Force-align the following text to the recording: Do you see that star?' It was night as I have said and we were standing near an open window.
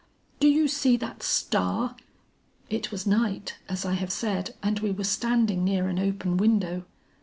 Do 0.39 0.47
you 0.47 0.67
see 0.67 0.97
that 0.97 1.21
star?' 1.21 1.95
It 2.71 2.89
was 2.91 3.05
night 3.05 3.57
as 3.69 3.85
I 3.85 3.93
have 3.93 4.11
said 4.11 4.55
and 4.63 4.79
we 4.79 4.89
were 4.89 5.03
standing 5.03 5.63
near 5.63 5.87
an 5.89 5.99
open 5.99 6.37
window. 6.37 6.85